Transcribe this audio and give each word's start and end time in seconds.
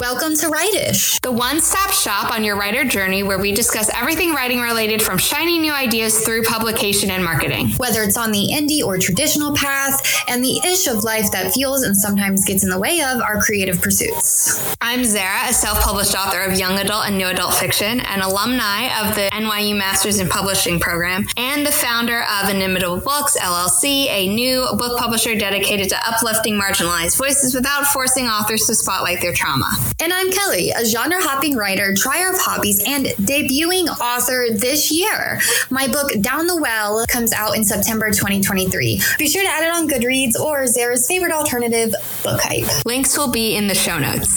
Welcome 0.00 0.34
to 0.36 0.46
Writish, 0.46 1.20
the 1.20 1.30
one 1.30 1.60
stop 1.60 1.92
shop 1.92 2.32
on 2.32 2.42
your 2.42 2.56
writer 2.56 2.84
journey 2.86 3.22
where 3.22 3.38
we 3.38 3.52
discuss 3.52 3.90
everything 3.94 4.32
writing 4.32 4.62
related 4.62 5.02
from 5.02 5.18
shiny 5.18 5.58
new 5.58 5.74
ideas 5.74 6.24
through 6.24 6.44
publication 6.44 7.10
and 7.10 7.22
marketing. 7.22 7.72
Whether 7.72 8.02
it's 8.02 8.16
on 8.16 8.32
the 8.32 8.48
indie 8.50 8.82
or 8.82 8.96
traditional 8.96 9.54
path, 9.54 10.24
and 10.26 10.42
the 10.42 10.58
ish 10.64 10.86
of 10.86 11.04
life 11.04 11.30
that 11.32 11.52
feels 11.52 11.82
and 11.82 11.94
sometimes 11.94 12.46
gets 12.46 12.64
in 12.64 12.70
the 12.70 12.78
way 12.78 13.02
of 13.02 13.20
our 13.20 13.42
creative 13.42 13.82
pursuits. 13.82 14.74
I'm 14.80 15.04
Zara, 15.04 15.50
a 15.50 15.52
self 15.52 15.82
published 15.82 16.16
author 16.16 16.40
of 16.40 16.58
young 16.58 16.78
adult 16.78 17.06
and 17.06 17.18
new 17.18 17.26
adult 17.26 17.52
fiction, 17.52 18.00
an 18.00 18.22
alumni 18.22 18.84
of 19.02 19.14
the 19.14 19.28
NYU 19.34 19.76
Masters 19.76 20.18
in 20.18 20.30
Publishing 20.30 20.80
program, 20.80 21.26
and 21.36 21.66
the 21.66 21.72
founder 21.72 22.22
of 22.22 22.48
Inimitable 22.48 23.00
Books, 23.00 23.36
LLC, 23.38 24.06
a 24.08 24.34
new 24.34 24.66
book 24.78 24.98
publisher 24.98 25.34
dedicated 25.34 25.90
to 25.90 26.08
uplifting 26.08 26.58
marginalized 26.58 27.18
voices 27.18 27.54
without 27.54 27.84
forcing 27.84 28.28
authors 28.28 28.66
to 28.66 28.74
spotlight 28.74 29.20
their 29.20 29.34
trauma. 29.34 29.89
And 29.98 30.12
I'm 30.12 30.30
Kelly, 30.30 30.70
a 30.70 30.84
genre 30.84 31.20
hopping 31.20 31.56
writer, 31.56 31.94
trier 31.94 32.30
of 32.30 32.38
hobbies, 32.38 32.82
and 32.86 33.06
debuting 33.06 33.88
author 34.00 34.46
this 34.50 34.90
year. 34.90 35.40
My 35.70 35.88
book, 35.88 36.12
Down 36.20 36.46
the 36.46 36.56
Well, 36.56 37.04
comes 37.08 37.32
out 37.32 37.56
in 37.56 37.64
September 37.64 38.10
2023. 38.10 39.00
Be 39.18 39.28
sure 39.28 39.42
to 39.42 39.48
add 39.48 39.64
it 39.64 39.72
on 39.72 39.88
Goodreads 39.88 40.38
or 40.38 40.66
Zara's 40.66 41.06
favorite 41.06 41.32
alternative, 41.32 41.94
Book 42.22 42.40
Hype. 42.42 42.84
Links 42.86 43.16
will 43.18 43.30
be 43.30 43.56
in 43.56 43.66
the 43.66 43.74
show 43.74 43.98
notes. 43.98 44.28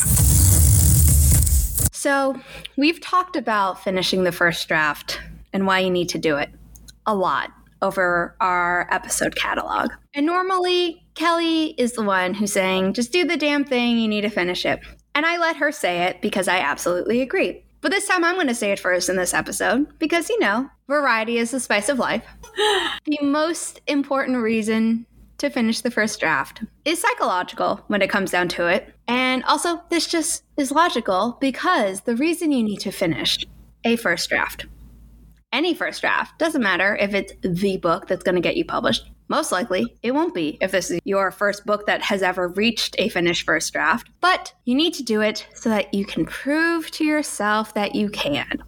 So, 1.96 2.38
we've 2.78 3.00
talked 3.00 3.38
about 3.38 3.82
finishing 3.82 4.24
the 4.24 4.34
first 4.34 4.68
draft 4.68 5.22
and 5.54 5.66
why 5.66 5.80
you 5.80 5.90
need 5.90 6.10
to 6.10 6.18
do 6.18 6.36
it 6.36 6.50
a 7.06 7.16
lot 7.16 7.52
over 7.82 8.36
our 8.42 8.88
episode 8.92 9.36
catalog. 9.36 9.92
And 10.14 10.26
normally, 10.26 11.06
Kelly 11.16 11.68
is 11.78 11.94
the 11.94 12.04
one 12.04 12.34
who's 12.34 12.52
saying, 12.52 12.94
just 12.94 13.12
do 13.12 13.26
the 13.26 13.38
damn 13.38 13.64
thing, 13.64 13.98
you 14.00 14.08
need 14.08 14.22
to 14.22 14.30
finish 14.30 14.66
it. 14.66 14.80
And 15.16 15.26
I 15.26 15.38
let 15.38 15.58
her 15.58 15.72
say 15.72 16.04
it 16.04 16.22
because 16.22 16.48
I 16.48 16.60
absolutely 16.60 17.22
agree. 17.22 17.64
But 17.82 17.92
this 17.92 18.08
time 18.08 18.24
I'm 18.24 18.36
going 18.36 18.48
to 18.48 18.56
say 18.56 18.72
it 18.72 18.80
first 18.80 19.10
in 19.10 19.18
this 19.18 19.34
episode 19.34 19.88
because, 20.00 20.30
you 20.30 20.40
know, 20.40 20.70
variety 20.88 21.38
is 21.38 21.52
the 21.52 21.60
spice 21.60 21.90
of 21.90 22.00
life. 22.00 22.24
the 23.06 23.20
most 23.22 23.82
important 23.88 24.42
reason 24.42 25.06
to 25.40 25.50
finish 25.50 25.82
the 25.82 25.92
first 25.92 26.22
draft 26.22 26.64
is 26.86 27.02
psychological 27.02 27.84
when 27.88 28.02
it 28.02 28.10
comes 28.10 28.32
down 28.32 28.48
to 28.48 28.68
it. 28.68 28.96
And 29.10 29.44
also, 29.44 29.82
this 29.90 30.08
just 30.08 30.44
is 30.56 30.72
logical 30.72 31.38
because 31.42 32.02
the 32.02 32.16
reason 32.16 32.54
you 32.54 32.64
need 32.64 32.80
to 32.80 32.92
finish 32.92 33.46
a 33.84 33.98
first 33.98 34.30
draft, 34.30 34.66
any 35.52 35.74
first 35.74 36.00
draft, 36.00 36.40
doesn't 36.40 36.64
matter 36.64 36.96
if 36.96 37.14
it's 37.14 37.34
the 37.42 37.76
book 37.78 38.08
that's 38.08 38.24
going 38.24 38.36
to 38.36 38.42
get 38.42 38.56
you 38.56 38.64
published, 38.64 39.12
most 39.30 39.52
likely, 39.52 39.98
it 40.04 40.14
won't 40.14 40.34
be 40.34 40.58
if 40.62 40.72
this 40.72 40.92
is 40.92 41.00
your 41.06 41.32
first 41.32 41.66
book 41.66 41.86
that 41.88 42.02
has 42.04 42.22
ever 42.22 42.50
reached 42.50 42.96
a 43.00 43.10
finished 43.10 43.46
first 43.46 43.72
draft, 43.72 44.10
but 44.22 44.54
you 44.66 44.76
need 44.76 44.94
to 44.96 45.04
do 45.04 45.22
it 45.22 45.48
so 45.54 45.70
that 45.70 45.94
you 45.94 46.06
can 46.06 46.26
prove 46.26 46.92
to 46.92 47.06
yourself 47.06 47.74
that 47.74 47.96
you 47.96 48.10
can. 48.10 48.64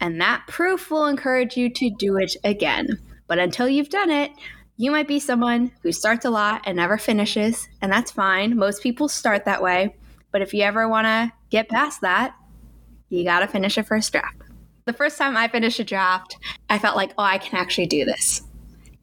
And 0.00 0.20
that 0.20 0.46
proof 0.48 0.90
will 0.90 1.06
encourage 1.06 1.56
you 1.56 1.70
to 1.70 1.90
do 1.98 2.16
it 2.18 2.36
again. 2.44 2.98
But 3.26 3.38
until 3.38 3.68
you've 3.68 3.88
done 3.88 4.10
it, 4.10 4.30
you 4.76 4.90
might 4.90 5.08
be 5.08 5.18
someone 5.18 5.72
who 5.82 5.90
starts 5.92 6.26
a 6.26 6.30
lot 6.30 6.62
and 6.66 6.76
never 6.76 6.98
finishes, 6.98 7.66
and 7.80 7.90
that's 7.90 8.10
fine. 8.10 8.56
Most 8.56 8.82
people 8.82 9.08
start 9.08 9.46
that 9.46 9.62
way. 9.62 9.96
But 10.30 10.42
if 10.42 10.52
you 10.52 10.62
ever 10.62 10.86
want 10.86 11.06
to 11.06 11.32
get 11.50 11.70
past 11.70 12.02
that, 12.02 12.34
you 13.08 13.24
got 13.24 13.40
to 13.40 13.46
finish 13.46 13.78
a 13.78 13.82
first 13.82 14.12
draft. 14.12 14.36
The 14.84 14.92
first 14.92 15.16
time 15.16 15.36
I 15.36 15.48
finished 15.48 15.80
a 15.80 15.84
draft, 15.84 16.36
I 16.68 16.78
felt 16.78 16.96
like, 16.96 17.12
oh, 17.16 17.22
I 17.22 17.38
can 17.38 17.58
actually 17.58 17.86
do 17.86 18.04
this 18.04 18.42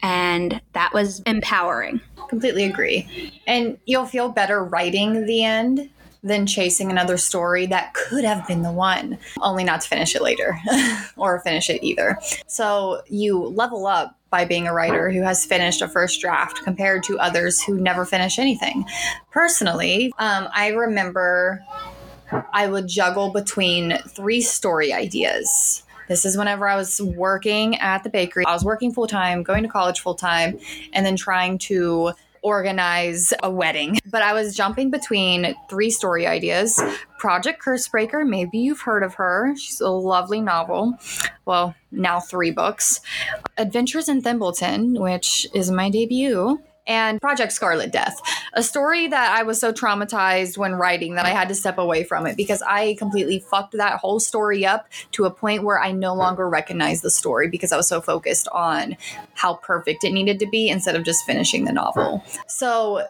and 0.04 0.62
that 0.74 0.94
was 0.94 1.22
empowering. 1.22 2.02
Completely 2.30 2.66
agree. 2.66 3.42
And 3.48 3.78
you'll 3.86 4.06
feel 4.06 4.30
better 4.30 4.64
writing 4.64 5.26
the 5.26 5.44
end 5.44 5.90
than 6.24 6.46
chasing 6.46 6.92
another 6.92 7.18
story 7.18 7.66
that 7.66 7.94
could 7.94 8.24
have 8.24 8.48
been 8.48 8.62
the 8.62 8.72
one, 8.72 9.18
only 9.42 9.64
not 9.64 9.82
to 9.82 9.88
finish 9.88 10.16
it 10.16 10.22
later 10.22 10.58
or 11.18 11.40
finish 11.42 11.70
it 11.70 11.84
either. 11.84 12.18
So 12.48 13.02
you 13.10 13.40
level 13.40 13.88
up 13.88 14.18
by 14.30 14.46
being 14.46 14.68
a 14.68 14.74
writer 14.74 15.12
who 15.12 15.22
has 15.22 15.46
finished 15.46 15.82
a 15.82 15.88
first 15.88 16.22
draft 16.22 16.64
compared 16.64 17.04
to 17.04 17.20
others 17.20 17.62
who 17.62 17.80
never 17.80 18.06
finish 18.06 18.40
anything. 18.40 18.86
Personally, 19.32 20.14
um, 20.18 20.48
I 20.54 20.70
remember 20.70 21.64
I 22.54 22.68
would 22.68 22.88
juggle 22.88 23.32
between 23.32 23.98
three 24.08 24.42
story 24.42 24.92
ideas 24.92 25.84
this 26.08 26.26
is 26.26 26.38
whenever 26.38 26.68
I 26.68 26.76
was 26.76 27.02
working 27.02 27.78
at 27.78 28.04
the 28.04 28.10
bakery. 28.10 28.46
I 28.46 28.54
was 28.54 28.64
working 28.64 28.94
full 28.94 29.08
time, 29.08 29.44
going 29.44 29.64
to 29.64 29.70
college 29.70 30.00
full 30.00 30.16
time, 30.16 30.60
and 30.94 31.06
then 31.06 31.16
trying 31.16 31.58
to 31.60 32.14
organize 32.44 33.34
a 33.42 33.50
wedding. 33.50 33.98
But 34.06 34.22
I 34.22 34.34
was 34.34 34.56
jumping 34.56 34.92
between 34.92 35.56
three 35.70 35.90
story 35.90 36.28
ideas. 36.28 36.80
Project 37.18 37.64
Cursebreaker, 37.64 38.28
maybe 38.28 38.60
you've 38.60 38.82
heard 38.82 39.02
of 39.02 39.16
her. 39.16 39.56
She's 39.58 39.80
a 39.80 39.90
lovely 39.90 40.42
novel. 40.42 40.94
Well, 41.46 41.74
now 41.92 42.20
three 42.20 42.52
books. 42.52 43.00
Adventures 43.58 44.10
in 44.10 44.22
Thimbleton, 44.22 45.00
which 45.00 45.48
is 45.54 45.72
my 45.72 45.90
debut 45.90 46.60
and 46.88 47.22
Project 47.22 47.54
Scarlet 47.54 47.92
Death, 47.92 48.20
a 48.54 48.64
story 48.64 49.08
that 49.08 49.32
I 49.32 49.44
was 49.44 49.60
so 49.60 49.72
traumatized 49.72 50.58
when 50.58 50.74
writing 50.74 51.16
that 51.16 51.26
I 51.26 51.30
had 51.30 51.48
to 51.50 51.56
step 51.56 51.78
away 51.78 52.04
from 52.04 52.28
it 52.28 52.36
because 52.36 52.62
I 52.62 52.96
completely 52.96 53.40
fucked 53.40 53.74
that 53.74 54.00
whole 54.00 54.20
story 54.20 54.66
up 54.66 54.88
to 55.12 55.26
a 55.26 55.32
point 55.32 55.64
where 55.64 55.80
I 55.80 55.92
no 55.92 56.14
longer 56.14 56.48
recognized 56.48 57.04
the 57.04 57.12
story 57.12 57.48
because 57.48 57.72
I 57.72 57.78
was 57.78 57.88
so 57.88 58.02
focused 58.02 58.48
on 58.50 58.98
how 59.34 59.56
perfect 59.56 60.04
it 60.04 60.12
needed 60.12 60.40
to 60.40 60.48
be 60.48 60.70
instead 60.70 60.96
of 60.96 61.04
just 61.04 61.26
finishing 61.26 61.66
the 61.66 61.74
novel. 61.74 62.24
So, 62.48 63.08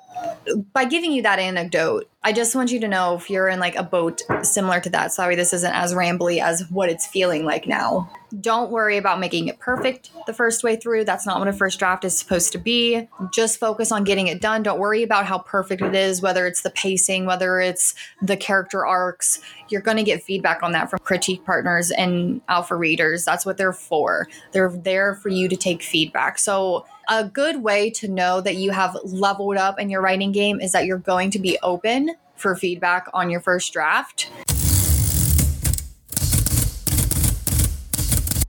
by 0.74 0.86
giving 0.86 1.12
you 1.12 1.22
that 1.24 1.40
anecdote, 1.40 2.10
I 2.24 2.34
just 2.34 2.56
want 2.56 2.72
you 2.72 2.80
to 2.80 2.88
know 2.88 3.16
if 3.16 3.30
you're 3.30 3.50
in 3.50 3.60
like 3.60 3.76
a 3.76 3.84
boat 3.84 4.22
similar 4.44 4.80
to 4.82 4.90
that. 4.92 5.12
Sorry, 5.12 5.36
this 5.36 5.54
isn't 5.54 5.74
as 5.74 5.94
rambly 5.94 6.42
as 6.42 6.70
what 6.70 6.90
it's 6.90 7.08
feeling 7.08 7.44
like 7.44 7.68
now. 7.68 8.10
Don't 8.42 8.72
worry 8.72 8.98
about 8.98 9.20
making 9.20 9.48
it 9.48 9.60
perfect 9.60 10.10
the 10.26 10.34
first 10.34 10.64
way 10.64 10.76
through. 10.76 11.06
That's 11.06 11.26
not 11.26 11.38
what 11.38 11.48
a 11.48 11.54
first 11.54 11.78
draft 11.78 12.04
is 12.04 12.18
supposed 12.18 12.52
to 12.54 12.58
be. 12.58 13.08
Just 13.32 13.60
focus 13.60 13.92
on 13.92 14.04
getting 14.04 14.28
it 14.28 14.42
done. 14.42 14.64
Don't 14.64 14.80
worry 14.80 15.04
about 15.04 15.26
how 15.26 15.38
perfect 15.38 15.84
it 15.84 15.94
is, 15.94 16.22
whether 16.22 16.48
it's 16.48 16.62
the 16.62 16.72
pacing, 16.72 17.26
whether 17.26 17.60
it's 17.60 17.94
the 18.22 18.36
character 18.36 18.86
arcs. 18.86 19.40
You're 19.70 19.82
going 19.82 19.98
to 19.98 20.04
get 20.04 20.24
feedback 20.24 20.64
on 20.64 20.72
that 20.72 20.90
from 20.90 21.00
critique 21.00 21.46
partners 21.46 21.92
and 21.92 22.42
alpha 22.48 22.76
readers. 22.76 23.24
That's 23.24 23.46
what 23.46 23.58
they're 23.58 23.72
for. 23.72 24.28
They're 24.52 24.70
there 24.70 25.14
for 25.16 25.30
you 25.30 25.48
to 25.48 25.56
take 25.56 25.84
feedback. 25.84 26.40
So 26.40 26.86
a 27.10 27.24
good 27.24 27.62
way 27.62 27.92
to 27.92 28.08
know 28.08 28.42
that 28.42 28.56
you 28.56 28.72
have 28.72 28.98
leveled 29.04 29.58
up 29.58 29.80
in 29.80 29.90
your 29.92 30.02
writing 30.02 30.32
game 30.32 30.60
is 30.60 30.72
that 30.72 30.86
you're 30.86 30.98
going 30.98 31.30
to 31.32 31.40
be 31.40 31.60
open 31.62 32.16
for 32.36 32.56
feedback 32.56 33.08
on 33.14 33.30
your 33.30 33.42
first 33.42 33.72
draft. 33.74 34.30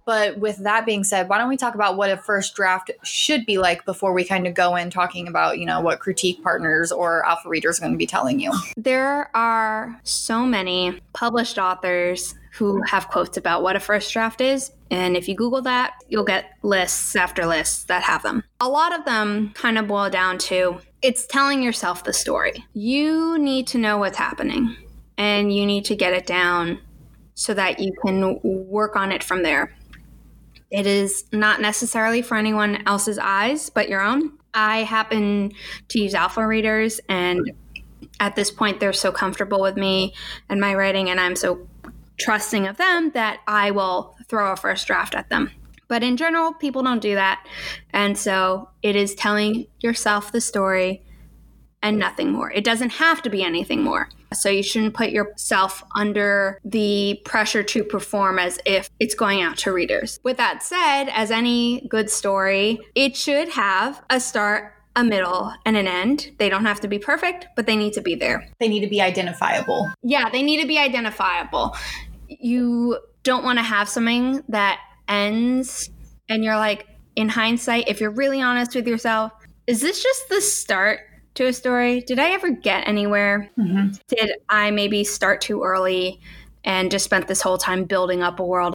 But 0.05 0.39
with 0.39 0.59
that 0.59 0.85
being 0.85 1.05
said, 1.05 1.29
why 1.29 1.39
don't 1.39 1.49
we 1.49 1.57
talk 1.57 1.75
about 1.75 1.97
what 1.97 2.11
a 2.11 2.17
first 2.17 2.55
draft 2.55 2.91
should 3.03 3.47
be 3.47 3.59
like 3.59 3.85
before 3.85 4.13
we 4.13 4.25
kind 4.25 4.47
of 4.47 4.55
go 4.55 4.77
in 4.77 4.91
talking 4.91 5.29
about, 5.29 5.59
you 5.59 5.67
know, 5.67 5.81
what 5.81 6.01
critique 6.01 6.43
partners 6.43 6.93
or 6.93 7.25
alpha 7.27 7.49
readers 7.49 7.79
are 7.79 7.83
going 7.83 7.93
to 7.93 7.99
be 7.99 8.07
telling 8.07 8.41
you? 8.41 8.53
There 8.77 9.35
are 9.35 9.99
so 10.05 10.45
many 10.45 11.01
published 11.15 11.59
authors 11.59 12.35
who 12.53 12.83
have 12.83 13.09
quotes 13.09 13.37
about 13.37 13.63
what 13.63 13.77
a 13.77 13.81
first 13.81 14.13
draft 14.13 14.41
is. 14.41 14.71
And 14.91 15.17
if 15.17 15.29
you 15.29 15.35
Google 15.35 15.63
that, 15.63 15.95
you'll 16.09 16.25
get 16.25 16.53
lists 16.63 17.17
after 17.17 17.47
lists 17.47 17.85
that 17.85 18.03
have 18.03 18.23
them. 18.23 18.45
A 18.61 18.69
lot 18.69 18.97
of 18.97 19.05
them 19.05 19.51
kind 19.55 19.79
of 19.79 19.89
boil 19.89 20.11
down 20.11 20.39
to 20.39 20.79
it's 21.03 21.27
telling 21.27 21.63
yourself 21.63 22.05
the 22.05 22.13
story. 22.13 22.65
You 22.73 23.39
need 23.39 23.67
to 23.69 23.79
know 23.79 23.99
what's 23.99 24.17
happening 24.17 24.77
and 25.19 25.55
you 25.55 25.67
need 25.67 25.85
to 25.87 25.97
get 25.97 26.13
it 26.13 26.27
down 26.27 26.79
so 27.35 27.53
that 27.55 27.81
you 27.81 27.93
can 28.05 28.39
work 28.43 28.97
on 28.97 29.11
it 29.11 29.23
from 29.23 29.43
there. 29.43 29.75
It 30.75 30.89
is 30.89 31.25
not 31.31 31.61
necessarily 31.61 32.21
for 32.21 32.37
anyone 32.37 32.83
else's 32.85 33.17
eyes 33.17 33.71
but 33.71 33.89
your 33.89 34.01
own. 34.01 34.33
I 34.53 34.79
happen 34.79 35.53
to 35.89 36.01
use 36.01 36.15
alpha 36.15 36.45
readers 36.45 37.01
and 37.09 37.53
at 38.19 38.35
this 38.35 38.51
point 38.51 38.81
they're 38.81 38.93
so 38.93 39.13
comfortable 39.13 39.61
with 39.61 39.77
me 39.77 40.15
and 40.49 40.61
my 40.61 40.75
writing 40.75 41.11
and 41.11 41.21
I'm 41.21 41.37
so 41.37 41.69
trusting 42.19 42.67
of 42.67 42.77
them 42.77 43.13
that 43.15 43.39
I 43.47 43.71
will 43.71 44.17
throw 44.29 44.51
a 44.51 44.57
first 44.57 44.89
draft 44.89 45.15
at 45.15 45.29
them. 45.29 45.53
But 45.87 46.03
in 46.03 46.17
general, 46.17 46.53
people 46.53 46.83
don't 46.83 47.01
do 47.01 47.15
that. 47.15 47.47
And 47.91 48.19
so 48.19 48.71
it 48.83 48.97
is 48.97 49.15
telling 49.15 49.67
yourself 49.79 50.33
the 50.33 50.41
story 50.41 51.05
and 51.85 51.99
nothing 51.99 52.33
more. 52.33 52.51
It 52.51 52.65
doesn't 52.65 52.95
have 52.95 53.23
to 53.23 53.31
be 53.31 53.45
anything 53.45 53.85
more. 53.85 54.09
So 54.35 54.49
you 54.49 54.63
shouldn't 54.63 54.95
put 54.95 55.11
yourself 55.11 55.83
under 55.97 56.59
the 56.65 57.21
pressure 57.25 57.63
to 57.63 57.85
perform 57.85 58.39
as 58.39 58.59
if 58.65 58.91
it's 59.01 59.15
going 59.15 59.43
out 59.43 59.57
to 59.59 59.73
readers. 59.73 60.21
With 60.23 60.37
that 60.37 60.63
said, 60.63 61.09
as 61.09 61.31
any 61.31 61.87
good 61.89 62.11
story, 62.11 62.81
it 62.95 63.17
should 63.17 63.49
have 63.51 64.03
a 64.11 64.21
start, 64.21 64.73
a 64.97 65.05
middle, 65.05 65.53
and 65.65 65.77
an 65.77 65.87
end. 65.87 66.33
They 66.39 66.49
don't 66.49 66.65
have 66.65 66.81
to 66.81 66.89
be 66.89 66.99
perfect, 66.99 67.47
but 67.57 67.67
they 67.67 67.77
need 67.77 67.93
to 67.95 68.01
be 68.01 68.15
there. 68.15 68.49
They 68.61 68.69
need 68.69 68.81
to 68.81 68.89
be 68.89 69.01
identifiable. 69.01 69.91
Yeah, 70.03 70.29
they 70.31 70.43
need 70.43 70.61
to 70.61 70.69
be 70.69 70.79
identifiable. 70.79 71.77
You 72.29 72.99
don't 73.23 73.45
want 73.45 73.59
to 73.59 73.63
have 73.63 73.89
something 73.89 74.43
that 74.49 74.81
ends 75.09 75.91
and 76.29 76.45
you're 76.45 76.57
like, 76.57 76.87
in 77.17 77.29
hindsight, 77.29 77.89
if 77.89 78.01
you're 78.01 78.11
really 78.11 78.43
honest 78.43 78.75
with 78.75 78.87
yourself, 78.87 79.33
is 79.67 79.81
this 79.81 80.03
just 80.03 80.29
the 80.29 80.41
start 80.41 81.01
to 81.35 81.47
a 81.47 81.53
story? 81.53 82.01
Did 82.01 82.19
I 82.19 82.31
ever 82.31 82.51
get 82.51 82.87
anywhere? 82.87 83.51
Mm-hmm. 83.59 83.95
Did 84.09 84.33
I 84.49 84.71
maybe 84.71 85.05
start 85.05 85.41
too 85.41 85.63
early 85.63 86.21
and 86.65 86.91
just 86.91 87.05
spent 87.05 87.29
this 87.29 87.43
whole 87.43 87.59
time 87.59 87.85
building 87.85 88.23
up 88.23 88.41
a 88.41 88.45
world? 88.45 88.75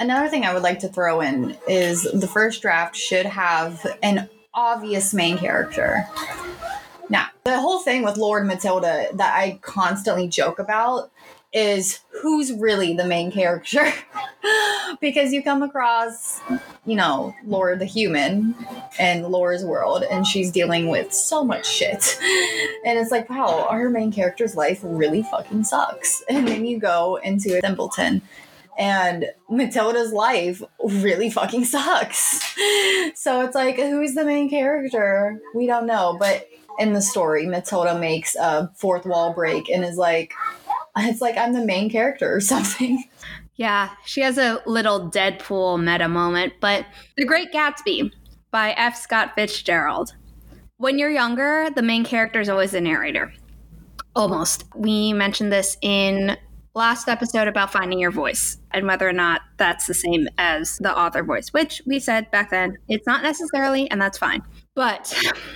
Another 0.00 0.28
thing 0.28 0.44
I 0.44 0.54
would 0.54 0.62
like 0.62 0.78
to 0.80 0.88
throw 0.88 1.20
in 1.20 1.56
is 1.66 2.04
the 2.04 2.28
first 2.28 2.62
draft 2.62 2.94
should 2.94 3.26
have 3.26 3.84
an 4.02 4.28
obvious 4.54 5.12
main 5.12 5.36
character. 5.36 6.06
Now, 7.10 7.26
the 7.44 7.60
whole 7.60 7.80
thing 7.80 8.04
with 8.04 8.16
Laura 8.16 8.44
Matilda 8.44 9.08
that 9.14 9.34
I 9.34 9.58
constantly 9.60 10.28
joke 10.28 10.60
about 10.60 11.10
is 11.52 12.00
who's 12.20 12.52
really 12.52 12.94
the 12.94 13.06
main 13.06 13.30
character. 13.30 13.92
Because 15.00 15.32
you 15.32 15.42
come 15.42 15.62
across 15.62 16.40
you 16.86 16.96
know 16.96 17.34
Laura 17.44 17.76
the 17.76 17.84
human 17.84 18.54
and 18.98 19.26
Laura's 19.26 19.64
world 19.64 20.02
and 20.10 20.26
she's 20.26 20.50
dealing 20.50 20.88
with 20.88 21.12
so 21.12 21.44
much 21.44 21.68
shit. 21.68 22.18
And 22.84 22.98
it's 22.98 23.10
like 23.10 23.28
wow 23.28 23.66
our 23.68 23.90
main 23.90 24.10
character's 24.10 24.56
life 24.56 24.80
really 24.82 25.22
fucking 25.22 25.64
sucks. 25.64 26.22
And 26.30 26.48
then 26.48 26.64
you 26.64 26.78
go 26.78 27.16
into 27.16 27.60
Thimbleton 27.60 28.22
and 28.78 29.26
Matilda's 29.50 30.12
life 30.12 30.62
really 30.82 31.30
fucking 31.30 31.66
sucks. 31.66 32.40
So 33.14 33.42
it's 33.42 33.54
like 33.54 33.76
who's 33.76 34.14
the 34.14 34.24
main 34.24 34.48
character? 34.48 35.38
We 35.54 35.66
don't 35.66 35.86
know 35.86 36.16
but 36.18 36.48
in 36.78 36.92
the 36.94 37.02
story 37.02 37.46
Matilda 37.46 37.98
makes 37.98 38.34
a 38.36 38.72
fourth 38.74 39.04
wall 39.04 39.34
break 39.34 39.68
and 39.68 39.84
is 39.84 39.96
like 39.96 40.32
it's 41.06 41.20
like 41.20 41.36
I'm 41.36 41.52
the 41.52 41.64
main 41.64 41.90
character 41.90 42.34
or 42.34 42.40
something. 42.54 43.04
Yeah, 43.56 43.90
she 44.04 44.20
has 44.20 44.38
a 44.38 44.62
little 44.66 45.10
Deadpool 45.10 45.82
meta 45.82 46.08
moment, 46.08 46.54
but 46.60 46.86
The 47.16 47.24
Great 47.24 47.52
Gatsby 47.52 48.12
by 48.50 48.72
F. 48.72 48.96
Scott 48.96 49.32
Fitzgerald. 49.34 50.14
When 50.76 50.98
you're 50.98 51.10
younger, 51.10 51.68
the 51.74 51.82
main 51.82 52.04
character 52.04 52.40
is 52.40 52.48
always 52.48 52.70
the 52.70 52.80
narrator. 52.80 53.32
Almost. 54.14 54.64
We 54.76 55.12
mentioned 55.12 55.52
this 55.52 55.76
in 55.82 56.36
last 56.74 57.08
episode 57.08 57.48
about 57.48 57.72
finding 57.72 57.98
your 57.98 58.12
voice 58.12 58.58
and 58.70 58.86
whether 58.86 59.08
or 59.08 59.12
not 59.12 59.40
that's 59.56 59.88
the 59.88 59.94
same 59.94 60.28
as 60.38 60.78
the 60.78 60.96
author 60.96 61.24
voice, 61.24 61.52
which 61.52 61.82
we 61.84 61.98
said 61.98 62.30
back 62.30 62.50
then 62.50 62.78
it's 62.88 63.06
not 63.06 63.24
necessarily, 63.24 63.90
and 63.90 64.00
that's 64.00 64.18
fine. 64.18 64.40
But 64.76 65.12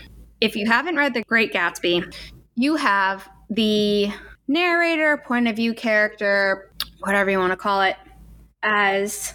if 0.40 0.56
you 0.56 0.66
haven't 0.66 0.96
read 0.96 1.14
The 1.14 1.22
Great 1.22 1.52
Gatsby, 1.52 2.12
you 2.56 2.74
have 2.74 3.28
the 3.48 4.10
narrator, 4.52 5.16
point 5.16 5.48
of 5.48 5.56
view 5.56 5.74
character, 5.74 6.70
whatever 7.00 7.30
you 7.30 7.38
want 7.38 7.52
to 7.52 7.56
call 7.56 7.82
it, 7.82 7.96
as 8.62 9.34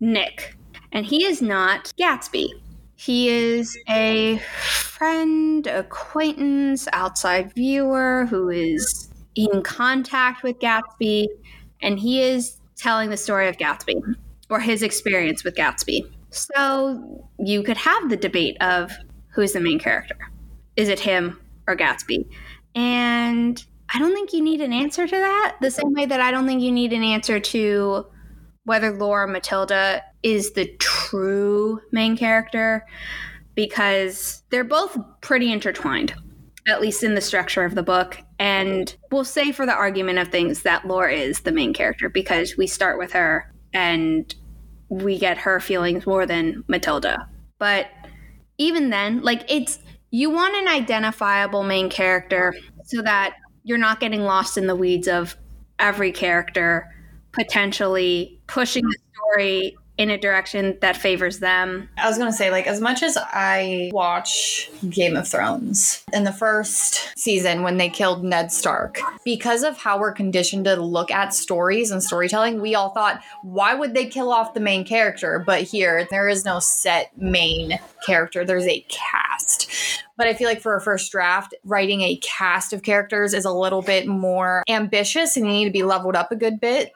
Nick. 0.00 0.56
And 0.92 1.04
he 1.04 1.24
is 1.24 1.42
not 1.42 1.92
Gatsby. 1.98 2.48
He 2.96 3.28
is 3.28 3.76
a 3.88 4.38
friend, 4.38 5.66
acquaintance, 5.66 6.88
outside 6.92 7.52
viewer 7.54 8.26
who 8.30 8.48
is 8.48 9.10
in 9.34 9.62
contact 9.62 10.42
with 10.42 10.58
Gatsby, 10.58 11.26
and 11.82 11.98
he 11.98 12.22
is 12.22 12.58
telling 12.76 13.10
the 13.10 13.16
story 13.16 13.48
of 13.48 13.58
Gatsby 13.58 14.00
or 14.48 14.60
his 14.60 14.82
experience 14.82 15.44
with 15.44 15.54
Gatsby. 15.54 16.00
So 16.30 17.28
you 17.38 17.62
could 17.62 17.76
have 17.76 18.08
the 18.08 18.16
debate 18.16 18.56
of 18.62 18.92
who's 19.28 19.52
the 19.52 19.60
main 19.60 19.78
character. 19.78 20.16
Is 20.76 20.88
it 20.88 21.00
him 21.00 21.38
or 21.66 21.76
Gatsby? 21.76 22.26
And 22.74 23.62
I 23.96 23.98
don't 23.98 24.12
think 24.12 24.34
you 24.34 24.42
need 24.42 24.60
an 24.60 24.74
answer 24.74 25.06
to 25.06 25.16
that. 25.16 25.56
The 25.62 25.70
same 25.70 25.94
way 25.94 26.04
that 26.04 26.20
I 26.20 26.30
don't 26.30 26.46
think 26.46 26.60
you 26.60 26.70
need 26.70 26.92
an 26.92 27.02
answer 27.02 27.40
to 27.40 28.04
whether 28.64 28.92
Laura 28.92 29.26
Matilda 29.26 30.02
is 30.22 30.52
the 30.52 30.66
true 30.78 31.80
main 31.92 32.14
character 32.14 32.84
because 33.54 34.42
they're 34.50 34.64
both 34.64 34.98
pretty 35.22 35.50
intertwined, 35.50 36.12
at 36.68 36.82
least 36.82 37.04
in 37.04 37.14
the 37.14 37.22
structure 37.22 37.64
of 37.64 37.74
the 37.74 37.82
book. 37.82 38.18
And 38.38 38.94
we'll 39.10 39.24
say, 39.24 39.50
for 39.50 39.64
the 39.64 39.72
argument 39.72 40.18
of 40.18 40.28
things, 40.28 40.60
that 40.60 40.86
Laura 40.86 41.14
is 41.14 41.40
the 41.40 41.52
main 41.52 41.72
character 41.72 42.10
because 42.10 42.54
we 42.54 42.66
start 42.66 42.98
with 42.98 43.12
her 43.12 43.50
and 43.72 44.34
we 44.90 45.18
get 45.18 45.38
her 45.38 45.58
feelings 45.58 46.06
more 46.06 46.26
than 46.26 46.64
Matilda. 46.68 47.30
But 47.58 47.86
even 48.58 48.90
then, 48.90 49.22
like, 49.22 49.50
it's 49.50 49.78
you 50.10 50.28
want 50.28 50.54
an 50.54 50.68
identifiable 50.68 51.62
main 51.62 51.88
character 51.88 52.54
so 52.84 53.00
that 53.00 53.36
you're 53.66 53.78
not 53.78 53.98
getting 53.98 54.22
lost 54.22 54.56
in 54.56 54.68
the 54.68 54.76
weeds 54.76 55.08
of 55.08 55.36
every 55.80 56.12
character 56.12 56.88
potentially 57.32 58.40
pushing 58.46 58.84
the 58.84 58.96
story 59.12 59.76
in 59.98 60.08
a 60.10 60.18
direction 60.18 60.76
that 60.82 60.96
favors 60.96 61.40
them. 61.40 61.88
I 61.98 62.06
was 62.06 62.16
going 62.16 62.30
to 62.30 62.36
say, 62.36 62.50
like, 62.50 62.66
as 62.66 62.80
much 62.80 63.02
as 63.02 63.16
I 63.18 63.90
watch 63.92 64.70
Game 64.88 65.16
of 65.16 65.26
Thrones 65.26 66.04
in 66.12 66.24
the 66.24 66.32
first 66.32 67.18
season 67.18 67.62
when 67.62 67.78
they 67.78 67.88
killed 67.88 68.22
Ned 68.22 68.52
Stark, 68.52 69.00
because 69.24 69.62
of 69.62 69.78
how 69.78 69.98
we're 69.98 70.12
conditioned 70.12 70.66
to 70.66 70.76
look 70.76 71.10
at 71.10 71.34
stories 71.34 71.90
and 71.90 72.02
storytelling, 72.02 72.60
we 72.60 72.74
all 72.74 72.90
thought, 72.90 73.20
why 73.42 73.74
would 73.74 73.94
they 73.94 74.06
kill 74.06 74.30
off 74.30 74.54
the 74.54 74.60
main 74.60 74.84
character? 74.84 75.42
But 75.44 75.62
here, 75.62 76.06
there 76.10 76.28
is 76.28 76.44
no 76.44 76.60
set 76.60 77.10
main 77.18 77.78
character, 78.04 78.44
there's 78.44 78.66
a 78.66 78.84
cast. 78.88 80.04
But 80.16 80.26
I 80.26 80.34
feel 80.34 80.48
like 80.48 80.60
for 80.60 80.76
a 80.76 80.80
first 80.80 81.10
draft, 81.12 81.54
writing 81.64 82.00
a 82.02 82.16
cast 82.22 82.72
of 82.72 82.82
characters 82.82 83.34
is 83.34 83.44
a 83.44 83.52
little 83.52 83.82
bit 83.82 84.06
more 84.06 84.64
ambitious 84.68 85.36
and 85.36 85.46
you 85.46 85.52
need 85.52 85.64
to 85.66 85.70
be 85.70 85.82
leveled 85.82 86.16
up 86.16 86.32
a 86.32 86.36
good 86.36 86.60
bit 86.60 86.92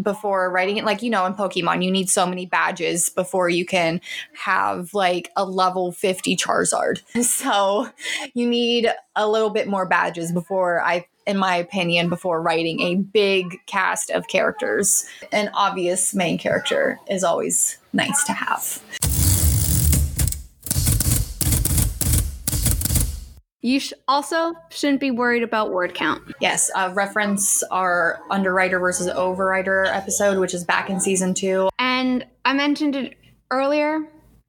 before 0.00 0.50
writing 0.50 0.76
it. 0.76 0.84
Like, 0.84 1.02
you 1.02 1.10
know, 1.10 1.26
in 1.26 1.34
Pokemon, 1.34 1.84
you 1.84 1.90
need 1.90 2.08
so 2.08 2.26
many 2.26 2.46
badges 2.46 3.08
before 3.08 3.48
you 3.48 3.66
can 3.66 4.00
have 4.32 4.94
like 4.94 5.30
a 5.36 5.44
level 5.44 5.92
50 5.92 6.36
Charizard. 6.36 7.02
So 7.42 7.88
you 8.34 8.48
need 8.48 8.88
a 9.16 9.28
little 9.28 9.50
bit 9.50 9.66
more 9.66 9.86
badges 9.86 10.32
before 10.32 10.82
I 10.82 11.06
in 11.26 11.36
my 11.36 11.56
opinion, 11.56 12.08
before 12.08 12.42
writing 12.42 12.80
a 12.80 12.96
big 12.96 13.64
cast 13.66 14.10
of 14.10 14.26
characters. 14.28 15.06
An 15.30 15.50
obvious 15.54 16.14
main 16.14 16.38
character 16.38 16.98
is 17.08 17.22
always 17.22 17.78
nice 17.92 18.24
to 18.24 18.32
have. 18.32 18.82
You 23.62 23.78
sh- 23.78 23.92
also 24.08 24.54
shouldn't 24.70 25.00
be 25.00 25.12
worried 25.12 25.44
about 25.44 25.72
word 25.72 25.94
count. 25.94 26.34
Yes, 26.40 26.70
uh, 26.74 26.90
reference 26.94 27.62
our 27.64 28.20
underwriter 28.28 28.78
versus 28.80 29.06
overwriter 29.08 29.86
episode, 29.86 30.38
which 30.38 30.52
is 30.52 30.64
back 30.64 30.90
in 30.90 31.00
season 31.00 31.32
two. 31.32 31.68
And 31.78 32.26
I 32.44 32.52
mentioned 32.52 32.96
it 32.96 33.16
earlier. 33.50 34.00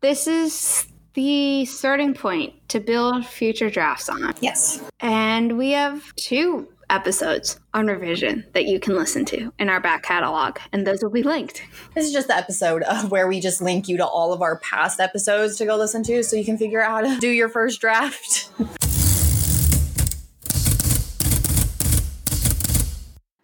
This 0.02 0.28
is 0.28 0.88
the 1.14 1.66
starting 1.66 2.16
point 2.16 2.54
to 2.70 2.80
build 2.80 3.26
future 3.26 3.70
drafts 3.70 4.10
on. 4.10 4.34
Yes. 4.42 4.82
And 5.00 5.60
we 5.60 5.72
have 5.72 6.14
two 6.16 6.68
episodes 6.90 7.60
on 7.74 7.88
revision 7.88 8.46
that 8.54 8.66
you 8.66 8.80
can 8.80 8.96
listen 8.96 9.26
to 9.26 9.52
in 9.60 9.70
our 9.70 9.80
back 9.80 10.04
catalog, 10.04 10.58
and 10.72 10.86
those 10.86 11.04
will 11.04 11.12
be 11.12 11.24
linked. 11.24 11.64
This 11.94 12.06
is 12.06 12.14
just 12.14 12.28
the 12.28 12.36
episode 12.36 12.82
of 12.84 13.12
where 13.12 13.28
we 13.28 13.40
just 13.40 13.62
link 13.62 13.88
you 13.88 13.98
to 13.98 14.06
all 14.06 14.34
of 14.34 14.42
our 14.42 14.58
past 14.60 15.00
episodes 15.00 15.58
to 15.58 15.66
go 15.66 15.76
listen 15.76 16.04
to 16.04 16.24
so 16.24 16.36
you 16.36 16.46
can 16.46 16.58
figure 16.58 16.82
out 16.82 17.06
how 17.06 17.14
to 17.14 17.20
do 17.20 17.30
your 17.30 17.50
first 17.50 17.80
draft. 17.80 18.50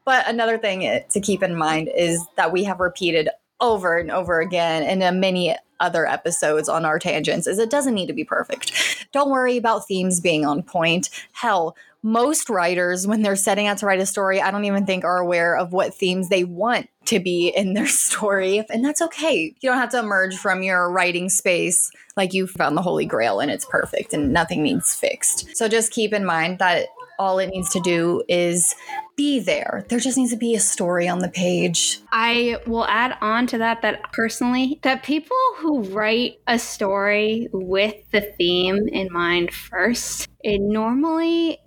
But 0.09 0.27
another 0.27 0.57
thing 0.57 1.03
to 1.07 1.19
keep 1.21 1.43
in 1.43 1.55
mind 1.55 1.91
is 1.95 2.25
that 2.35 2.51
we 2.51 2.63
have 2.63 2.79
repeated 2.79 3.29
over 3.61 3.99
and 3.99 4.09
over 4.09 4.39
again 4.39 4.81
in 4.81 5.03
uh, 5.03 5.11
many 5.11 5.55
other 5.79 6.07
episodes 6.07 6.67
on 6.67 6.83
our 6.83 6.97
tangents 6.97 7.45
is 7.45 7.59
it 7.59 7.69
doesn't 7.69 7.93
need 7.93 8.07
to 8.07 8.13
be 8.13 8.23
perfect. 8.23 9.05
Don't 9.11 9.29
worry 9.29 9.55
about 9.55 9.87
themes 9.87 10.19
being 10.19 10.47
on 10.47 10.63
point. 10.63 11.11
Hell, 11.33 11.77
most 12.01 12.49
writers 12.49 13.05
when 13.05 13.21
they're 13.21 13.35
setting 13.35 13.67
out 13.67 13.77
to 13.77 13.85
write 13.85 13.99
a 13.99 14.05
story, 14.07 14.41
I 14.41 14.49
don't 14.49 14.65
even 14.65 14.87
think 14.87 15.03
are 15.03 15.19
aware 15.19 15.55
of 15.55 15.73
what 15.73 15.93
themes 15.93 16.29
they 16.29 16.43
want 16.43 16.89
to 17.05 17.19
be 17.19 17.49
in 17.49 17.75
their 17.75 17.87
story, 18.07 18.65
and 18.67 18.83
that's 18.83 19.03
okay. 19.03 19.53
You 19.59 19.69
don't 19.69 19.77
have 19.77 19.91
to 19.91 19.99
emerge 19.99 20.37
from 20.37 20.63
your 20.63 20.91
writing 20.91 21.29
space 21.29 21.91
like 22.17 22.33
you 22.33 22.47
found 22.47 22.75
the 22.75 22.81
holy 22.81 23.05
grail 23.05 23.39
and 23.39 23.51
it's 23.51 23.65
perfect 23.65 24.13
and 24.13 24.33
nothing 24.33 24.63
needs 24.63 24.95
fixed. 24.95 25.55
So 25.55 25.67
just 25.67 25.91
keep 25.91 26.13
in 26.13 26.25
mind 26.25 26.57
that 26.57 26.87
all 27.19 27.38
it 27.38 27.47
needs 27.47 27.69
to 27.71 27.81
do 27.81 28.23
is 28.29 28.73
be 29.17 29.39
there. 29.39 29.85
There 29.89 29.99
just 29.99 30.17
needs 30.17 30.31
to 30.31 30.38
be 30.38 30.55
a 30.55 30.59
story 30.59 31.07
on 31.09 31.19
the 31.19 31.27
page. 31.27 31.99
I 32.11 32.57
will 32.65 32.85
add 32.85 33.17
on 33.19 33.45
to 33.47 33.57
that 33.57 33.81
that 33.81 34.13
personally, 34.13 34.79
that 34.83 35.03
people 35.03 35.38
who 35.57 35.83
write 35.83 36.39
a 36.47 36.57
story 36.57 37.49
with 37.51 37.95
the 38.11 38.21
theme 38.21 38.88
in 38.88 39.11
mind 39.11 39.53
first, 39.53 40.29
it 40.41 40.59
normally 40.59 41.59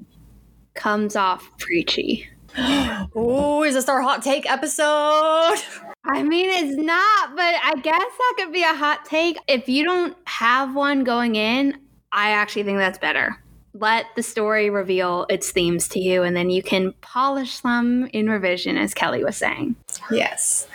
comes 0.74 1.14
off 1.14 1.46
preachy. 1.58 2.26
oh, 2.58 3.62
is 3.62 3.74
this 3.74 3.88
our 3.88 4.00
hot 4.00 4.22
take 4.22 4.50
episode? 4.50 5.58
I 6.04 6.22
mean, 6.22 6.50
it's 6.50 6.76
not, 6.82 7.36
but 7.36 7.54
I 7.62 7.74
guess 7.82 8.00
that 8.00 8.34
could 8.38 8.52
be 8.52 8.62
a 8.62 8.74
hot 8.74 9.04
take. 9.04 9.36
If 9.46 9.68
you 9.68 9.84
don't 9.84 10.16
have 10.24 10.74
one 10.74 11.04
going 11.04 11.36
in, 11.36 11.78
I 12.10 12.30
actually 12.30 12.64
think 12.64 12.78
that's 12.78 12.98
better 12.98 13.41
let 13.74 14.06
the 14.16 14.22
story 14.22 14.68
reveal 14.68 15.26
its 15.30 15.50
themes 15.50 15.88
to 15.88 15.98
you 15.98 16.22
and 16.22 16.36
then 16.36 16.50
you 16.50 16.62
can 16.62 16.92
polish 17.00 17.60
them 17.60 18.08
in 18.12 18.28
revision 18.28 18.76
as 18.76 18.92
kelly 18.94 19.24
was 19.24 19.36
saying 19.36 19.74
yes 20.10 20.66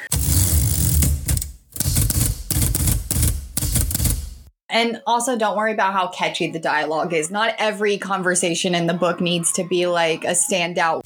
And 4.69 5.01
also, 5.07 5.37
don't 5.37 5.55
worry 5.55 5.71
about 5.71 5.93
how 5.93 6.09
catchy 6.09 6.51
the 6.51 6.59
dialogue 6.59 7.13
is. 7.13 7.31
Not 7.31 7.55
every 7.57 7.97
conversation 7.97 8.75
in 8.75 8.85
the 8.85 8.93
book 8.93 9.21
needs 9.21 9.53
to 9.53 9.63
be 9.63 9.87
like 9.87 10.25
a 10.25 10.31
standout. 10.31 11.01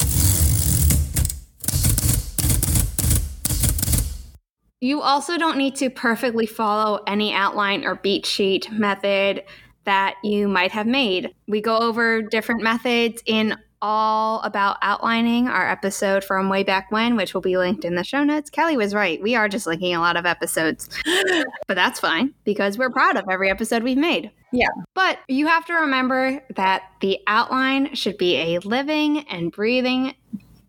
You 4.84 5.02
also 5.02 5.38
don't 5.38 5.58
need 5.58 5.76
to 5.76 5.92
perfectly 5.92 6.48
follow 6.48 7.04
any 7.06 7.34
outline 7.34 7.86
or 7.86 7.96
beat 7.96 8.26
sheet 8.26 8.72
method 8.72 9.44
that 9.86 10.16
you 10.24 10.48
might 10.48 10.72
have 10.72 10.88
made. 10.88 11.34
We 11.48 11.62
go 11.62 11.78
over 11.78 12.22
different 12.22 12.62
methods 12.62 13.22
in 13.26 13.58
all 13.82 14.42
about 14.42 14.78
outlining 14.82 15.48
our 15.48 15.68
episode 15.68 16.24
from 16.24 16.50
way 16.50 16.64
back 16.64 16.92
when, 16.92 17.16
which 17.16 17.34
will 17.34 17.42
be 17.42 17.58
linked 17.58 17.84
in 17.84 17.96
the 17.96 18.04
show 18.04 18.24
notes. 18.24 18.50
Kelly 18.50 18.78
was 18.78 18.94
right. 18.94 19.22
We 19.22 19.36
are 19.36 19.50
just 19.50 19.66
linking 19.66 19.96
a 19.96 20.00
lot 20.00 20.18
of 20.18 20.26
episodes, 20.26 20.90
but 21.68 21.74
that's 21.76 22.00
fine 22.00 22.34
because 22.44 22.78
we're 22.78 22.92
proud 22.92 23.18
of 23.18 23.26
every 23.30 23.50
episode 23.50 23.84
we've 23.84 23.98
made. 23.98 24.32
Yeah. 24.52 24.68
But 24.94 25.20
you 25.28 25.48
have 25.48 25.66
to 25.66 25.74
remember 25.74 26.44
that 26.56 26.84
the 27.00 27.20
outline 27.26 27.96
should 27.96 28.18
be 28.18 28.36
a 28.36 28.60
living 28.60 29.28
and 29.30 29.52
breathing 29.52 30.14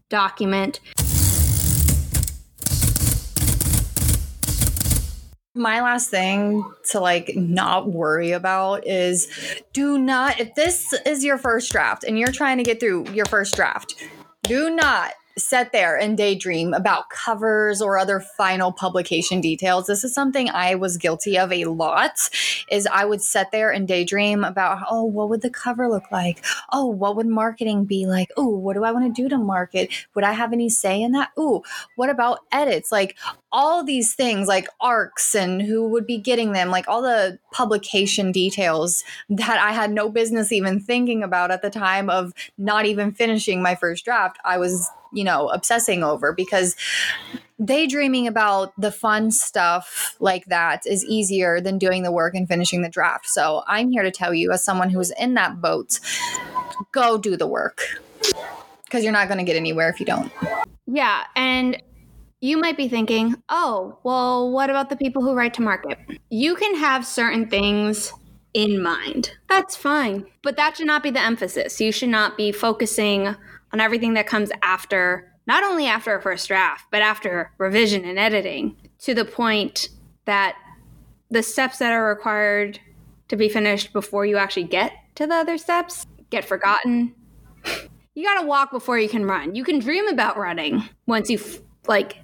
document. 0.09 0.81
My 5.55 5.83
last 5.83 6.09
thing 6.09 6.65
to 6.91 7.01
like 7.01 7.33
not 7.37 7.91
worry 7.91 8.33
about 8.33 8.87
is 8.87 9.29
do 9.75 9.99
not, 9.99 10.41
if 10.41 10.55
this 10.55 10.95
is 11.05 11.23
your 11.23 11.37
first 11.37 11.71
draft 11.71 12.05
and 12.05 12.19
you're 12.19 12.33
trying 12.33 12.57
to 12.57 12.65
get 12.65 12.81
through 12.81 13.11
your 13.13 13.27
first 13.27 13.55
draft, 13.55 13.95
do 14.45 14.75
not 14.75 15.13
sit 15.37 15.73
there 15.73 15.97
and 15.97 16.17
daydream 16.17 16.75
about 16.75 17.09
covers 17.11 17.81
or 17.81 17.99
other 17.99 18.21
final 18.21 18.73
publication 18.73 19.41
details. 19.41 19.87
This 19.87 20.05
is 20.05 20.15
something 20.15 20.51
I 20.51 20.75
was 20.75 20.97
guilty 20.97 21.39
of 21.39 21.53
a 21.53 21.65
lot 21.65 22.29
is 22.71 22.87
I 22.87 23.05
would 23.05 23.23
sit 23.23 23.49
there 23.53 23.71
and 23.71 23.89
daydream 23.89 24.45
about 24.45 24.87
oh 24.91 25.05
what 25.05 25.29
would 25.31 25.43
the 25.43 25.51
cover 25.51 25.89
look 25.89 26.11
like? 26.11 26.45
Oh, 26.73 26.87
what 26.87 27.17
would 27.17 27.27
marketing 27.27 27.85
be 27.85 28.07
like? 28.07 28.29
Oh, 28.37 28.49
what 28.49 28.75
do 28.75 28.85
I 28.85 28.93
want 28.93 29.15
to 29.15 29.23
do 29.23 29.29
to 29.29 29.39
market? 29.39 29.93
Would 30.15 30.25
I 30.25 30.33
have 30.33 30.53
any 30.53 30.69
say 30.69 31.01
in 31.01 31.13
that? 31.13 31.31
Oh, 31.37 31.63
what 31.97 32.11
about 32.11 32.41
edits? 32.53 32.93
Like 32.93 33.17
all 33.51 33.85
these 33.85 34.15
things 34.15 34.49
like 34.49 34.67
arcs 34.81 35.35
and 35.35 35.63
who 35.63 35.89
would 35.89 36.07
be 36.07 36.19
getting 36.19 36.53
them, 36.53 36.71
like 36.71 36.89
all 36.89 37.03
the 37.03 37.39
publication 37.53 38.33
details 38.33 39.05
that 39.29 39.59
I 39.59 39.73
had 39.73 39.91
no 39.91 40.09
business 40.09 40.53
even 40.53 40.81
thinking 40.81 41.23
about 41.23 41.51
at 41.51 41.63
the 41.63 41.71
time 41.71 42.09
of 42.09 42.33
not 42.57 42.87
even 42.87 43.13
finishing 43.13 43.63
my 43.63 43.75
first 43.75 44.05
draft. 44.05 44.39
I 44.45 44.59
was 44.59 44.91
you 45.13 45.25
know, 45.25 45.49
obsessing 45.49 46.03
over 46.03 46.33
because 46.33 46.77
daydreaming 47.65 48.27
about 48.27 48.73
the 48.79 48.91
fun 48.91 49.31
stuff 49.31 50.17
like 50.21 50.47
that 50.47 50.83
is 50.87 51.05
easier 51.05 51.61
than 51.61 51.79
doing 51.79 52.03
the 52.03 52.13
work 52.13 52.35
and 52.35 52.49
finishing 52.49 52.83
the 52.83 52.89
draft. 52.89 53.27
So 53.27 53.63
I'm 53.67 53.91
here 53.91 54.03
to 54.03 54.11
tell 54.11 54.35
you, 54.35 54.51
as 54.53 54.65
someone 54.65 54.91
who's 54.91 55.11
in 55.13 55.35
that 55.35 55.61
boat, 55.61 56.01
go 56.93 57.19
do 57.19 57.37
the 57.37 57.47
work 57.47 57.83
because 58.85 59.05
you're 59.05 59.13
not 59.13 59.29
going 59.29 59.39
to 59.39 59.45
get 59.45 59.57
anywhere 59.57 59.89
if 59.89 60.01
you 60.01 60.07
don't. 60.07 60.31
Yeah. 60.87 61.25
And 61.37 61.83
you 62.41 62.59
might 62.59 62.77
be 62.77 62.89
thinking, 62.89 63.37
oh, 63.49 63.99
well, 64.03 64.51
what 64.51 64.69
about 64.69 64.91
the 64.91 64.97
people 64.97 65.23
who 65.23 65.35
write 65.35 65.55
to 65.55 65.63
market? 65.63 65.99
You 66.29 66.57
can 66.57 66.75
have 66.77 67.07
certain 67.07 67.49
things 67.49 68.13
in 68.53 68.83
mind. 68.83 69.33
That's 69.49 69.77
fine. 69.77 70.27
But 70.43 70.57
that 70.57 70.77
should 70.77 70.87
not 70.87 71.03
be 71.03 71.11
the 71.11 71.21
emphasis. 71.21 71.81
You 71.81 71.93
should 71.93 72.09
not 72.09 72.37
be 72.37 72.53
focusing 72.53 73.37
on 73.73 73.81
everything 73.81 74.15
that 74.15 74.27
comes 74.27 74.51
after, 74.63 75.33
not 75.47 75.65
only 75.65 75.87
after 75.87 76.17
a 76.17 76.23
first 76.23 76.49
draft, 76.49 76.85
but 76.91 77.03
after 77.03 77.51
revision 77.59 78.05
and 78.05 78.19
editing 78.19 78.77
to 79.01 79.15
the 79.15 79.25
point 79.25 79.89
that 80.25 80.57
the 81.31 81.43
steps 81.43 81.79
that 81.79 81.93
are 81.93 82.07
required 82.07 82.79
to 83.29 83.37
be 83.37 83.49
finished 83.49 83.93
before 83.93 84.27
you 84.27 84.37
actually 84.37 84.65
get 84.65 84.93
to 85.15 85.27
the 85.27 85.35
other 85.35 85.59
steps 85.59 86.07
get 86.31 86.45
forgotten. 86.45 87.15
You 88.15 88.25
got 88.25 88.43
to 88.43 88.47
walk 88.47 88.71
before 88.71 88.99
you 88.99 89.09
can 89.09 89.25
run. 89.25 89.55
You 89.55 89.65
can 89.65 89.79
dream 89.79 90.07
about 90.07 90.37
running 90.37 90.87
once 91.07 91.31
you 91.31 91.41
like 91.89 92.19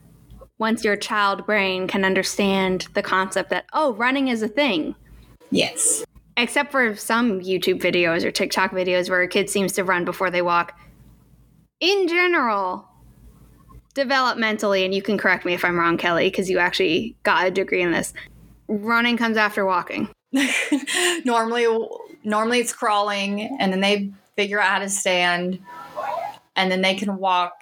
once 0.59 0.85
your 0.85 0.97
child 0.97 1.47
brain 1.47 1.88
can 1.88 2.05
understand 2.05 2.88
the 2.93 3.02
concept 3.02 3.49
that 3.50 3.64
oh, 3.73 3.95
running 3.95 4.28
is 4.28 4.43
a 4.43 4.49
thing. 4.49 4.95
Yes. 5.50 6.05
Except 6.37 6.71
for 6.71 6.95
some 6.95 7.40
YouTube 7.40 7.81
videos 7.81 8.25
or 8.25 8.31
TikTok 8.31 8.73
videos 8.73 9.09
where 9.09 9.23
a 9.23 9.28
kid 9.28 9.49
seems 9.49 9.73
to 9.73 9.85
run 9.85 10.05
before 10.05 10.31
they 10.31 10.43
walk 10.43 10.78
in 11.80 12.08
general, 12.08 12.88
developmentally, 13.94 14.85
and 14.85 14.94
you 14.94 15.02
can 15.02 15.18
correct 15.18 15.44
me 15.44 15.54
if 15.54 15.64
I'm 15.64 15.78
wrong, 15.78 15.97
Kelly, 15.97 16.28
because 16.28 16.49
you 16.50 16.58
actually 16.58 17.16
got 17.23 17.47
a 17.47 17.50
degree 17.50 17.82
in 17.82 17.92
this. 17.92 18.12
Running 18.68 19.16
comes 19.16 19.37
after 19.37 19.64
walking. 19.64 20.08
normally, 21.25 21.66
normally 22.25 22.61
it's 22.61 22.73
crawling, 22.73 23.56
and 23.58 23.73
then 23.73 23.80
they 23.80 24.11
figure 24.37 24.61
out 24.61 24.68
how 24.68 24.78
to 24.80 24.88
stand, 24.88 25.58
and 26.56 26.70
then 26.70 26.82
they 26.82 26.94
can 26.94 27.16
walk, 27.18 27.54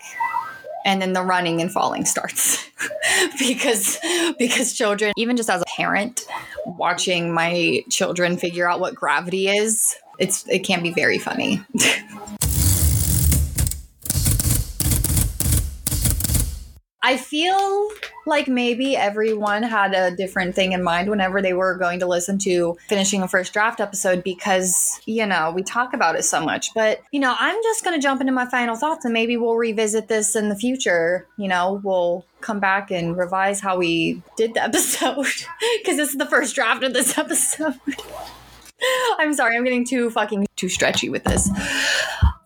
and 0.84 1.00
then 1.00 1.12
the 1.12 1.22
running 1.22 1.60
and 1.60 1.70
falling 1.72 2.04
starts 2.04 2.64
because 3.38 3.98
because 4.38 4.72
children, 4.72 5.12
even 5.16 5.36
just 5.36 5.50
as 5.50 5.62
a 5.62 5.66
parent, 5.76 6.26
watching 6.64 7.32
my 7.32 7.84
children 7.90 8.36
figure 8.36 8.68
out 8.68 8.80
what 8.80 8.94
gravity 8.94 9.48
is, 9.48 9.94
it's 10.18 10.46
it 10.48 10.60
can 10.60 10.82
be 10.82 10.92
very 10.92 11.18
funny. 11.18 11.62
I 17.06 17.16
feel 17.16 17.88
like 18.26 18.48
maybe 18.48 18.96
everyone 18.96 19.62
had 19.62 19.94
a 19.94 20.10
different 20.10 20.56
thing 20.56 20.72
in 20.72 20.82
mind 20.82 21.08
whenever 21.08 21.40
they 21.40 21.52
were 21.52 21.76
going 21.76 22.00
to 22.00 22.06
listen 22.06 22.36
to 22.38 22.76
finishing 22.88 23.22
a 23.22 23.28
first 23.28 23.52
draft 23.52 23.78
episode 23.78 24.24
because, 24.24 25.00
you 25.06 25.24
know, 25.24 25.52
we 25.52 25.62
talk 25.62 25.94
about 25.94 26.16
it 26.16 26.24
so 26.24 26.44
much. 26.44 26.74
But, 26.74 27.00
you 27.12 27.20
know, 27.20 27.36
I'm 27.38 27.62
just 27.62 27.84
going 27.84 27.96
to 27.96 28.02
jump 28.02 28.20
into 28.20 28.32
my 28.32 28.44
final 28.46 28.74
thoughts 28.74 29.04
and 29.04 29.14
maybe 29.14 29.36
we'll 29.36 29.54
revisit 29.54 30.08
this 30.08 30.34
in 30.34 30.48
the 30.48 30.56
future. 30.56 31.28
You 31.38 31.46
know, 31.46 31.80
we'll 31.84 32.26
come 32.40 32.58
back 32.58 32.90
and 32.90 33.16
revise 33.16 33.60
how 33.60 33.78
we 33.78 34.20
did 34.36 34.54
the 34.54 34.62
episode 34.64 35.26
because 35.78 35.96
this 35.96 36.08
is 36.08 36.16
the 36.16 36.26
first 36.26 36.56
draft 36.56 36.82
of 36.82 36.92
this 36.92 37.16
episode. 37.20 37.78
I'm 39.20 39.32
sorry, 39.32 39.56
I'm 39.56 39.62
getting 39.62 39.86
too 39.86 40.10
fucking 40.10 40.48
too 40.56 40.68
stretchy 40.68 41.08
with 41.08 41.22
this. 41.22 41.48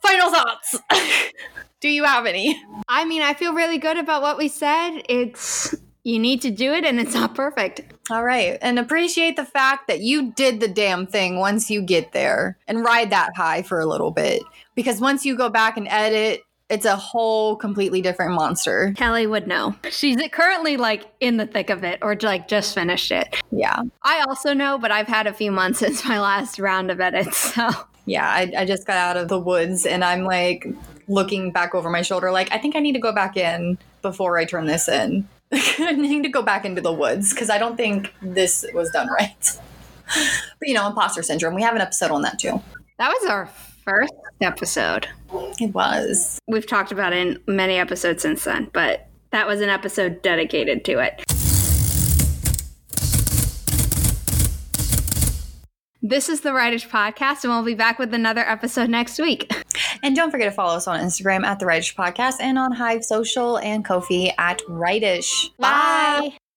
Final 0.03 0.31
thoughts. 0.31 0.77
Do 1.81 1.89
you 1.89 2.05
have 2.05 2.27
any? 2.27 2.63
I 2.89 3.05
mean, 3.05 3.23
I 3.23 3.35
feel 3.35 3.55
really 3.55 3.79
good 3.79 3.97
about 3.97 4.23
what 4.23 4.39
we 4.39 4.49
said. 4.49 5.03
It's 5.09 5.75
you 6.03 6.19
need 6.19 6.43
to 6.43 6.51
do 6.51 6.73
it 6.73 6.85
and 6.85 6.99
it's 6.99 7.15
not 7.15 7.35
perfect. 7.35 7.83
All 8.11 8.25
right. 8.25 8.59
And 8.63 8.79
appreciate 8.79 9.37
the 9.37 9.45
fact 9.45 9.87
that 9.89 10.01
you 10.01 10.33
did 10.33 10.61
the 10.61 10.69
damn 10.69 11.07
thing 11.07 11.39
once 11.39 11.71
you 11.71 11.83
get 11.83 12.13
there 12.13 12.59
and 12.67 12.85
ride 12.85 13.11
that 13.11 13.37
high 13.37 13.63
for 13.63 13.81
a 13.81 13.87
little 13.87 14.11
bit. 14.11 14.43
Because 14.75 15.01
once 15.01 15.25
you 15.25 15.37
go 15.37 15.49
back 15.49 15.77
and 15.77 15.87
edit, 15.89 16.43
it's 16.71 16.87
a 16.87 16.97
whole 16.97 17.57
completely 17.57 18.01
different 18.01 18.33
monster. 18.33 18.95
Kelly 18.97 19.27
would 19.27 19.47
know. 19.47 19.75
She's 19.91 20.17
currently 20.31 20.77
like 20.77 21.13
in 21.21 21.37
the 21.37 21.47
thick 21.47 21.69
of 21.69 21.85
it 21.85 21.99
or 22.01 22.17
like 22.23 22.49
just 22.49 22.75
finished 22.75 23.11
it. 23.11 23.37
Yeah. 23.51 23.83
I 24.03 24.21
also 24.21 24.55
know, 24.55 24.79
but 24.79 24.91
I've 24.91 25.09
had 25.09 25.27
a 25.27 25.33
few 25.35 25.51
months 25.51 25.79
since 25.81 26.05
my 26.07 26.21
last 26.21 26.59
round 26.59 26.91
of 26.91 27.01
edits. 27.01 27.37
So, 27.55 27.69
yeah, 28.07 28.29
I, 28.29 28.53
I 28.59 28.65
just 28.65 28.87
got 28.87 28.97
out 28.97 29.17
of 29.17 29.29
the 29.29 29.39
woods 29.39 29.85
and 29.85 30.05
I'm 30.05 30.25
like 30.25 30.67
looking 31.11 31.51
back 31.51 31.75
over 31.75 31.91
my 31.91 32.03
shoulder, 32.03 32.31
like, 32.31 32.51
I 32.53 32.59
think 32.59 32.77
I 32.77 32.79
need 32.79 32.93
to 32.93 33.01
go 33.01 33.13
back 33.13 33.37
in 33.37 33.77
before 34.01 34.39
I 34.39 34.45
turn 34.45 34.67
this 34.67 34.89
in. 34.89 35.29
I 35.53 35.93
need 35.93 36.23
to 36.23 36.29
go 36.29 36.43
back 36.43 36.65
into 36.65 36.81
the 36.81 36.93
woods 36.93 37.35
because 37.35 37.51
I 37.51 37.59
don't 37.59 37.77
think 37.77 38.15
this 38.23 38.65
was 38.73 38.89
done 38.91 39.09
right. 39.09 39.59
but 40.15 40.69
you 40.69 40.75
know, 40.75 40.87
imposter 40.87 41.23
syndrome. 41.23 41.55
We 41.55 41.63
have 41.63 41.75
an 41.75 41.83
episode 41.83 42.13
on 42.13 42.23
that 42.23 42.39
too. 42.39 42.63
That 42.99 43.09
was 43.09 43.29
our 43.29 43.47
first 43.85 44.15
episode. 44.41 45.09
It 45.59 45.75
was. 45.75 46.39
We've 46.47 46.67
talked 46.67 46.93
about 46.93 47.13
it 47.13 47.27
in 47.27 47.43
many 47.47 47.75
episodes 47.75 48.23
since 48.23 48.45
then, 48.45 48.71
but 48.73 49.09
that 49.33 49.47
was 49.47 49.61
an 49.61 49.69
episode 49.69 50.23
dedicated 50.23 50.85
to 50.85 51.01
it. 51.01 51.23
This 56.03 56.29
is 56.29 56.41
the 56.41 56.53
Writers 56.53 56.85
Podcast, 56.85 57.45
and 57.45 57.53
we'll 57.53 57.63
be 57.63 57.75
back 57.75 57.99
with 57.99 58.15
another 58.15 58.41
episode 58.41 58.89
next 58.89 59.19
week. 59.19 59.53
And 60.03 60.17
don't 60.17 60.31
forget 60.31 60.49
to 60.49 60.55
follow 60.55 60.77
us 60.77 60.87
on 60.87 61.01
Instagram 61.01 61.45
at 61.45 61.59
the 61.59 61.67
Writers 61.67 61.93
Podcast 61.93 62.37
and 62.41 62.59
on 62.59 62.73
Hive 62.73 63.05
Social 63.05 63.59
and 63.59 63.85
Ko-fi 63.85 64.33
at 64.39 64.61
Writish. 64.69 65.51
Bye. 65.59 66.31
Bye. 66.31 66.41